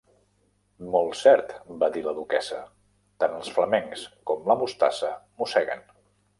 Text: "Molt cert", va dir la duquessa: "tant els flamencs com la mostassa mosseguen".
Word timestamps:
"Molt 0.95 1.17
cert", 1.19 1.53
va 1.83 1.89
dir 1.97 2.03
la 2.07 2.15
duquessa: 2.21 2.63
"tant 3.25 3.37
els 3.43 3.53
flamencs 3.59 4.09
com 4.33 4.45
la 4.53 4.59
mostassa 4.65 5.15
mosseguen". 5.45 5.89